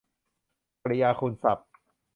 [0.83, 1.67] กริยาคุณศัพท์